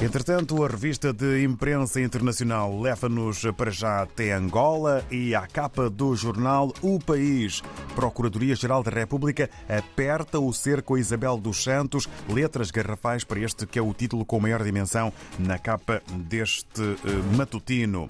Entretanto, 0.00 0.64
a 0.64 0.68
revista 0.68 1.12
de 1.12 1.42
imprensa 1.42 2.00
internacional 2.00 2.80
leva-nos 2.80 3.42
para 3.56 3.68
já 3.68 4.02
até 4.02 4.32
Angola 4.32 5.04
e 5.10 5.34
à 5.34 5.44
capa 5.44 5.90
do 5.90 6.14
jornal 6.14 6.72
O 6.80 7.00
País. 7.00 7.62
Procuradoria-Geral 7.96 8.84
da 8.84 8.92
República 8.92 9.50
aperta 9.68 10.38
o 10.38 10.52
cerco 10.52 10.94
a 10.94 11.00
Isabel 11.00 11.36
dos 11.36 11.64
Santos, 11.64 12.08
letras 12.28 12.70
garrafais 12.70 13.24
para 13.24 13.40
este 13.40 13.66
que 13.66 13.76
é 13.76 13.82
o 13.82 13.92
título 13.92 14.24
com 14.24 14.38
maior 14.38 14.62
dimensão 14.62 15.12
na 15.36 15.58
capa 15.58 16.00
deste 16.28 16.80
eh, 16.80 17.36
matutino 17.36 18.06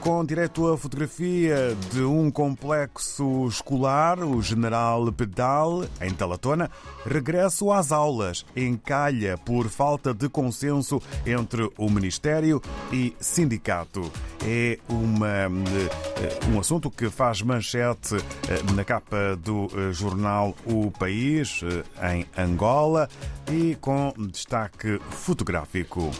com 0.00 0.24
direito 0.24 0.66
à 0.72 0.76
fotografia 0.76 1.76
de 1.92 2.02
um 2.02 2.30
complexo 2.30 3.46
escolar, 3.46 4.18
o 4.20 4.40
General 4.42 5.10
Pedal, 5.12 5.84
em 6.00 6.10
Talatona, 6.10 6.70
regresso 7.04 7.70
às 7.72 7.92
aulas, 7.92 8.44
encalha 8.56 9.36
por 9.38 9.68
falta 9.68 10.14
de 10.14 10.28
consenso 10.28 11.00
entre 11.26 11.70
o 11.76 11.90
Ministério 11.90 12.62
e 12.92 13.14
sindicato. 13.20 14.10
É 14.44 14.78
uma, 14.88 15.28
eh, 15.28 16.38
um 16.52 16.60
assunto 16.60 16.90
que 16.90 17.10
faz 17.10 17.42
manchete 17.42 18.16
eh, 18.16 18.72
na 18.74 18.84
capa 18.84 19.36
do 19.36 19.68
eh, 19.74 19.92
jornal 19.92 20.54
O 20.64 20.90
País, 20.90 21.60
em 22.02 22.26
Angola, 22.36 23.08
e 23.50 23.76
com 23.80 24.12
destaque 24.30 25.00
fotográfico. 25.10 26.10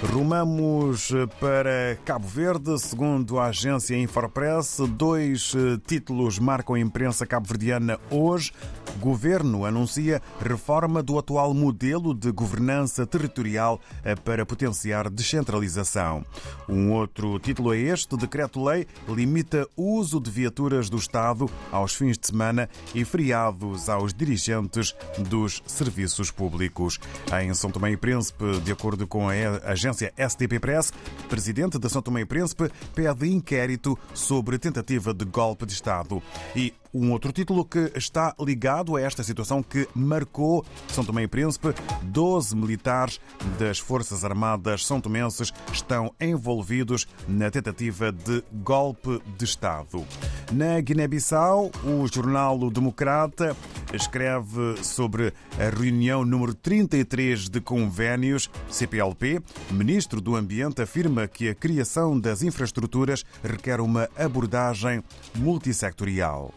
Rumamos 0.00 1.10
para 1.40 1.98
Cabo 2.04 2.28
Verde, 2.28 2.78
segundo 2.78 3.40
a 3.40 3.46
agência 3.46 3.96
Infopress. 3.96 4.78
Dois 4.90 5.52
títulos 5.88 6.38
marcam 6.38 6.76
a 6.76 6.80
imprensa 6.80 7.26
cabo-verdiana 7.26 7.98
hoje. 8.08 8.52
Governo 9.00 9.64
anuncia 9.64 10.22
reforma 10.40 11.02
do 11.02 11.18
atual 11.18 11.52
modelo 11.52 12.14
de 12.14 12.30
governança 12.30 13.04
territorial 13.06 13.80
para 14.24 14.46
potenciar 14.46 15.10
descentralização. 15.10 16.24
Um 16.68 16.92
outro 16.92 17.36
título 17.40 17.74
é 17.74 17.78
este: 17.78 18.16
Decreto-Lei 18.16 18.86
limita 19.08 19.66
o 19.76 19.96
uso 19.98 20.20
de 20.20 20.30
viaturas 20.30 20.88
do 20.88 20.96
Estado 20.96 21.50
aos 21.72 21.94
fins 21.94 22.16
de 22.16 22.28
semana 22.28 22.68
e 22.94 23.04
feriados 23.04 23.88
aos 23.88 24.14
dirigentes 24.14 24.94
dos 25.28 25.60
serviços 25.66 26.30
públicos. 26.30 27.00
Em 27.42 27.52
São 27.52 27.70
Tomé 27.70 27.90
e 27.90 27.96
Príncipe, 27.96 28.60
de 28.60 28.70
acordo 28.70 29.04
com 29.04 29.28
a 29.28 29.32
agência 29.64 29.87
STP 29.94 30.58
Press, 30.60 30.92
presidente 31.28 31.78
da 31.78 31.88
São 31.88 32.02
Tomé 32.02 32.22
e 32.22 32.26
Príncipe 32.26 32.70
pede 32.94 33.28
inquérito 33.28 33.98
sobre 34.14 34.58
tentativa 34.58 35.12
de 35.14 35.24
golpe 35.24 35.66
de 35.66 35.72
Estado. 35.72 36.22
E 36.54 36.72
um 36.92 37.12
outro 37.12 37.32
título 37.32 37.64
que 37.64 37.92
está 37.94 38.34
ligado 38.40 38.96
a 38.96 39.00
esta 39.00 39.22
situação 39.22 39.62
que 39.62 39.86
marcou 39.94 40.64
São 40.88 41.04
Tomé 41.04 41.22
e 41.22 41.28
Príncipe. 41.28 41.74
Doze 42.02 42.56
militares 42.56 43.20
das 43.58 43.78
Forças 43.78 44.24
Armadas 44.24 44.86
são 44.86 45.00
tomenses 45.00 45.52
estão 45.72 46.12
envolvidos 46.20 47.06
na 47.26 47.50
tentativa 47.50 48.10
de 48.10 48.42
golpe 48.52 49.20
de 49.36 49.44
Estado. 49.44 50.04
Na 50.52 50.80
Guiné-Bissau, 50.80 51.70
o 51.84 52.06
jornal 52.12 52.58
o 52.58 52.70
Democrata 52.70 53.56
escreve 53.92 54.82
sobre 54.82 55.32
a 55.58 55.74
reunião 55.74 56.24
número 56.24 56.54
33 56.54 57.48
de 57.48 57.60
convênios 57.60 58.50
CPLP. 58.70 59.40
Ministro 59.70 60.20
do 60.20 60.36
Ambiente 60.36 60.82
afirma 60.82 61.26
que 61.26 61.48
a 61.48 61.54
criação 61.54 62.18
das 62.18 62.42
infraestruturas 62.42 63.24
requer 63.42 63.80
uma 63.80 64.08
abordagem 64.16 65.02
multissectorial. 65.36 66.52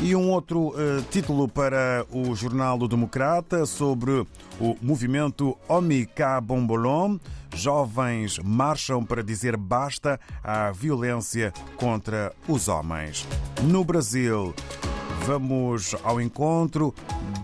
E 0.00 0.14
um 0.16 0.30
outro 0.30 0.70
uh, 0.70 1.02
título 1.10 1.48
para 1.48 2.04
o 2.10 2.34
jornal 2.34 2.78
O 2.80 2.88
Democrata 2.88 3.64
sobre 3.64 4.26
o 4.60 4.76
movimento 4.82 5.56
Omika 5.68 6.40
Bombolom. 6.40 7.18
Jovens 7.54 8.38
marcham 8.40 9.04
para 9.04 9.22
dizer 9.22 9.56
basta 9.56 10.18
à 10.42 10.72
violência 10.72 11.52
contra 11.76 12.34
os 12.48 12.66
homens. 12.66 13.26
No 13.62 13.84
Brasil, 13.84 14.52
vamos 15.26 15.96
ao 16.02 16.20
encontro 16.20 16.94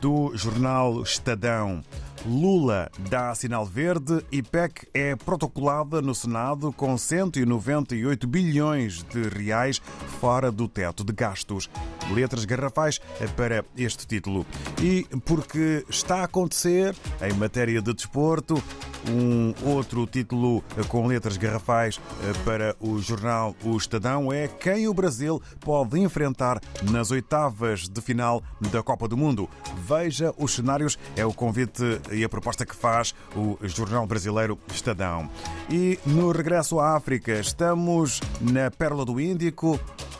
do 0.00 0.36
jornal 0.36 1.02
Estadão. 1.02 1.82
Lula 2.26 2.90
dá 3.08 3.34
sinal 3.34 3.64
verde 3.64 4.22
e 4.30 4.42
PEC 4.42 4.86
é 4.92 5.16
protocolada 5.16 6.02
no 6.02 6.14
Senado 6.14 6.70
com 6.72 6.98
198 6.98 8.26
bilhões 8.26 9.02
de 9.04 9.22
reais 9.22 9.80
fora 10.20 10.52
do 10.52 10.68
teto 10.68 11.02
de 11.02 11.14
gastos. 11.14 11.70
Letras 12.12 12.44
garrafais 12.44 13.00
para 13.34 13.64
este 13.74 14.06
título. 14.06 14.44
E 14.82 15.06
porque 15.24 15.84
está 15.88 16.20
a 16.20 16.24
acontecer, 16.24 16.94
em 17.22 17.32
matéria 17.32 17.80
de 17.80 17.94
desporto, 17.94 18.62
um 19.08 19.54
outro 19.64 20.06
título 20.06 20.62
com 20.88 21.06
letras 21.06 21.36
garrafais 21.36 22.00
para 22.44 22.76
o 22.80 22.98
jornal 22.98 23.54
O 23.64 23.76
Estadão 23.76 24.32
é 24.32 24.48
quem 24.48 24.88
o 24.88 24.94
Brasil 24.94 25.40
pode 25.60 25.98
enfrentar 25.98 26.60
nas 26.90 27.10
oitavas 27.10 27.88
de 27.88 28.00
final 28.00 28.42
da 28.72 28.82
Copa 28.82 29.08
do 29.08 29.16
Mundo. 29.16 29.48
Veja 29.86 30.34
os 30.38 30.54
cenários, 30.54 30.98
é 31.16 31.24
o 31.24 31.32
convite 31.32 32.00
e 32.10 32.24
a 32.24 32.28
proposta 32.28 32.66
que 32.66 32.74
faz 32.74 33.14
o 33.34 33.58
jornal 33.62 34.06
brasileiro 34.06 34.58
Estadão. 34.72 35.28
E 35.68 35.98
no 36.06 36.30
regresso 36.32 36.78
à 36.80 36.96
África, 36.96 37.32
estamos 37.38 38.20
na 38.40 38.70
Pérola 38.70 39.04
do 39.04 39.20
Índico, 39.20 39.78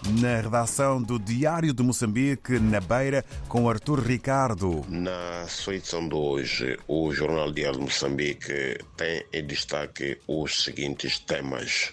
na 0.09 0.41
redação 0.41 1.03
do 1.03 1.19
Diário 1.19 1.73
de 1.73 1.83
Moçambique, 1.83 2.59
na 2.59 2.81
Beira, 2.81 3.25
com 3.49 3.69
Artur 3.69 4.01
Ricardo. 4.01 4.85
Na 4.89 5.47
sua 5.49 5.75
edição 5.75 6.09
de 6.09 6.15
hoje, 6.15 6.79
o 6.89 7.13
Jornal 7.13 7.53
Diário 7.53 7.79
de 7.79 7.85
Moçambique 7.85 8.79
tem 8.97 9.25
em 9.33 9.47
destaque 9.47 10.19
os 10.27 10.65
seguintes 10.65 11.19
temas. 11.19 11.93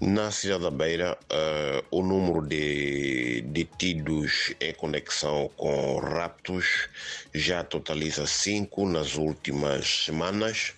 Na 0.00 0.30
cidade 0.30 0.62
da 0.62 0.70
Beira, 0.70 1.18
uh, 1.30 1.84
o 1.90 2.02
número 2.02 2.40
de 2.46 3.42
detidos 3.42 4.54
em 4.58 4.72
conexão 4.72 5.50
com 5.58 5.98
raptos 5.98 6.88
já 7.34 7.62
totaliza 7.62 8.26
cinco 8.26 8.88
nas 8.88 9.16
últimas 9.16 10.04
semanas. 10.06 10.72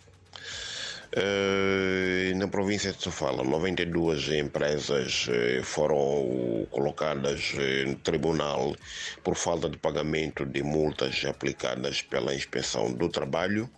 Uh, 1.14 2.34
na 2.38 2.48
província 2.48 2.90
de 2.90 3.02
Sofala, 3.02 3.44
92 3.44 4.30
empresas 4.30 5.28
uh, 5.28 5.62
foram 5.62 6.66
colocadas 6.70 7.52
uh, 7.52 7.88
no 7.90 7.96
tribunal 7.96 8.74
por 9.22 9.36
falta 9.36 9.68
de 9.68 9.76
pagamento 9.76 10.46
de 10.46 10.62
multas 10.62 11.22
aplicadas 11.26 12.00
pela 12.00 12.34
Inspeção 12.34 12.90
do 12.90 13.10
Trabalho. 13.10 13.68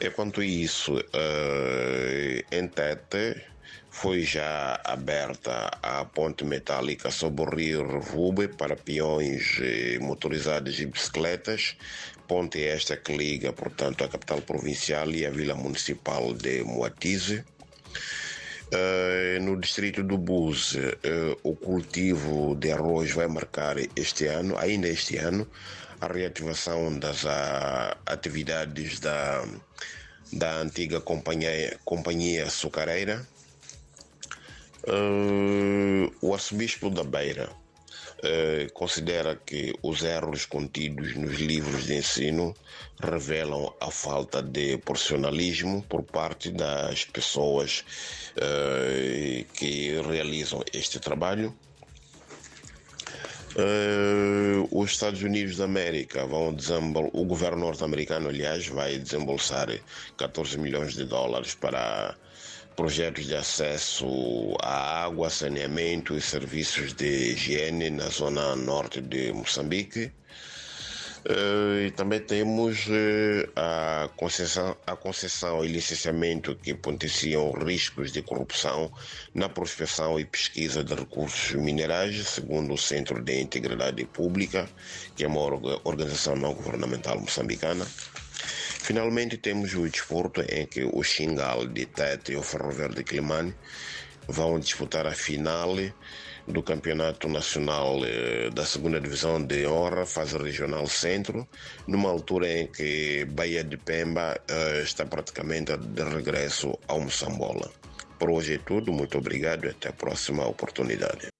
Enquanto 0.00 0.42
isso, 0.42 0.92
em 2.52 2.68
Tete, 2.68 3.42
foi 3.90 4.22
já 4.22 4.78
aberta 4.84 5.70
a 5.82 6.04
ponte 6.04 6.44
metálica 6.44 7.10
sobre 7.10 7.44
o 7.44 7.48
rio 7.48 7.86
Revube 7.86 8.48
para 8.48 8.76
peões 8.76 9.58
motorizados 10.00 10.78
e 10.78 10.86
bicicletas, 10.86 11.76
ponte 12.28 12.62
esta 12.62 12.94
que 12.96 13.16
liga, 13.16 13.54
portanto, 13.54 14.04
a 14.04 14.08
capital 14.08 14.42
provincial 14.42 15.10
e 15.10 15.24
a 15.24 15.30
vila 15.30 15.54
municipal 15.54 16.34
de 16.34 16.62
Moatize. 16.62 17.42
Uh, 18.72 19.40
no 19.42 19.56
distrito 19.60 20.02
do 20.02 20.18
Buse, 20.18 20.80
uh, 20.80 21.38
o 21.44 21.54
cultivo 21.54 22.56
de 22.56 22.72
arroz 22.72 23.12
vai 23.12 23.28
marcar 23.28 23.76
este 23.94 24.26
ano, 24.26 24.58
ainda 24.58 24.88
este 24.88 25.16
ano, 25.18 25.46
a 26.00 26.08
reativação 26.08 26.98
das 26.98 27.22
uh, 27.22 27.94
atividades 28.04 28.98
da, 28.98 29.44
da 30.32 30.56
antiga 30.56 31.00
companhia, 31.00 31.78
companhia 31.84 32.46
açucareira. 32.46 33.24
o 36.20 36.34
arcebispo 36.34 36.90
da 36.90 37.04
Beira 37.04 37.48
Uh, 38.16 38.72
considera 38.72 39.36
que 39.36 39.74
os 39.82 40.02
erros 40.02 40.46
contidos 40.46 41.14
nos 41.16 41.38
livros 41.38 41.84
de 41.84 41.98
ensino 41.98 42.54
revelam 42.98 43.74
a 43.78 43.90
falta 43.90 44.42
de 44.42 44.78
profissionalismo 44.78 45.82
por 45.82 46.02
parte 46.02 46.50
das 46.50 47.04
pessoas 47.04 47.84
uh, 48.38 49.44
que 49.52 50.00
realizam 50.00 50.64
este 50.72 50.98
trabalho. 50.98 51.54
Uh, 53.54 54.66
os 54.70 54.92
Estados 54.92 55.22
Unidos 55.22 55.58
da 55.58 55.64
América 55.64 56.26
vão 56.26 56.54
desembolsar, 56.54 57.10
o 57.12 57.24
governo 57.24 57.58
norte-americano, 57.58 58.28
aliás, 58.30 58.66
vai 58.66 58.98
desembolsar 58.98 59.68
14 60.16 60.58
milhões 60.58 60.94
de 60.94 61.04
dólares 61.04 61.54
para 61.54 62.16
projetos 62.76 63.26
de 63.26 63.34
acesso 63.34 64.54
à 64.62 65.04
água, 65.04 65.30
saneamento 65.30 66.14
e 66.14 66.20
serviços 66.20 66.92
de 66.92 67.32
higiene 67.32 67.90
na 67.90 68.08
zona 68.08 68.54
norte 68.54 69.00
de 69.00 69.32
Moçambique. 69.32 70.12
Uh, 71.28 71.86
e 71.86 71.90
também 71.90 72.20
temos 72.20 72.86
uh, 72.86 73.50
a, 73.56 74.08
concessão, 74.16 74.76
a 74.86 74.94
concessão 74.94 75.64
e 75.64 75.68
licenciamento 75.68 76.54
que 76.54 76.72
potenciam 76.72 77.50
riscos 77.50 78.12
de 78.12 78.22
corrupção 78.22 78.92
na 79.34 79.48
prospecção 79.48 80.20
e 80.20 80.24
pesquisa 80.24 80.84
de 80.84 80.94
recursos 80.94 81.52
minerais, 81.56 82.28
segundo 82.28 82.74
o 82.74 82.78
Centro 82.78 83.20
de 83.20 83.40
Integridade 83.40 84.04
Pública, 84.04 84.68
que 85.16 85.24
é 85.24 85.26
uma 85.26 85.40
organização 85.82 86.36
não 86.36 86.54
governamental 86.54 87.18
moçambicana. 87.18 87.84
Finalmente 88.86 89.36
temos 89.38 89.74
o 89.74 89.88
desporto 89.88 90.42
em 90.42 90.64
que 90.64 90.84
o 90.84 91.02
Xingal 91.02 91.66
de 91.66 91.86
Tete 91.86 92.30
e 92.30 92.36
o 92.36 92.42
Ferroviário 92.42 92.94
de 92.94 93.02
Climane 93.02 93.52
vão 94.28 94.60
disputar 94.60 95.08
a 95.08 95.12
final 95.12 95.74
do 96.46 96.62
Campeonato 96.62 97.28
Nacional 97.28 97.98
eh, 98.04 98.48
da 98.50 98.64
Segunda 98.64 99.00
Divisão 99.00 99.44
de 99.44 99.66
Honra, 99.66 100.06
fase 100.06 100.38
regional 100.38 100.86
centro, 100.86 101.48
numa 101.84 102.08
altura 102.08 102.46
em 102.48 102.68
que 102.68 103.24
Bahia 103.24 103.64
de 103.64 103.76
Pemba 103.76 104.40
eh, 104.46 104.82
está 104.84 105.04
praticamente 105.04 105.76
de 105.76 106.04
regresso 106.04 106.78
ao 106.86 107.00
Moçambola. 107.00 107.68
Por 108.20 108.30
hoje 108.30 108.54
é 108.54 108.58
tudo, 108.58 108.92
muito 108.92 109.18
obrigado 109.18 109.66
e 109.66 109.70
até 109.70 109.88
a 109.88 109.92
próxima 109.92 110.46
oportunidade. 110.46 111.35